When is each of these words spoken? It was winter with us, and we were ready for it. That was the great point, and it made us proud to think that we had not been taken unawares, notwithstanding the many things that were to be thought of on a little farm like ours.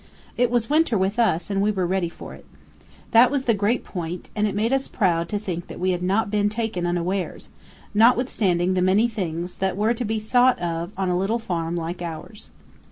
It 0.35 0.49
was 0.49 0.67
winter 0.67 0.97
with 0.97 1.19
us, 1.19 1.51
and 1.51 1.61
we 1.61 1.69
were 1.69 1.85
ready 1.85 2.09
for 2.09 2.33
it. 2.33 2.43
That 3.11 3.29
was 3.29 3.43
the 3.43 3.53
great 3.53 3.83
point, 3.83 4.29
and 4.35 4.47
it 4.47 4.55
made 4.55 4.73
us 4.73 4.87
proud 4.87 5.29
to 5.29 5.37
think 5.37 5.67
that 5.67 5.79
we 5.79 5.91
had 5.91 6.01
not 6.01 6.31
been 6.31 6.49
taken 6.49 6.87
unawares, 6.87 7.49
notwithstanding 7.93 8.73
the 8.73 8.81
many 8.81 9.07
things 9.07 9.57
that 9.57 9.77
were 9.77 9.93
to 9.93 10.03
be 10.03 10.19
thought 10.19 10.57
of 10.57 10.91
on 10.97 11.09
a 11.09 11.15
little 11.15 11.37
farm 11.37 11.75
like 11.75 12.01
ours. 12.01 12.49